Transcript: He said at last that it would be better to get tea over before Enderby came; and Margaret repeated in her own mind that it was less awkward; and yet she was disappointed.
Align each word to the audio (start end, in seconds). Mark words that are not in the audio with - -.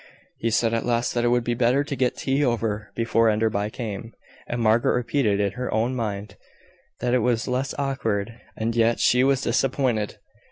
He 0.39 0.49
said 0.49 0.73
at 0.73 0.83
last 0.83 1.13
that 1.13 1.23
it 1.23 1.27
would 1.27 1.43
be 1.43 1.53
better 1.53 1.83
to 1.83 1.95
get 1.95 2.17
tea 2.17 2.43
over 2.43 2.91
before 2.95 3.29
Enderby 3.29 3.69
came; 3.69 4.13
and 4.47 4.59
Margaret 4.59 4.93
repeated 4.95 5.39
in 5.39 5.51
her 5.51 5.71
own 5.71 5.93
mind 5.95 6.37
that 7.01 7.13
it 7.13 7.19
was 7.19 7.47
less 7.47 7.75
awkward; 7.77 8.33
and 8.57 8.75
yet 8.75 8.99
she 8.99 9.23
was 9.23 9.41
disappointed. 9.41 10.17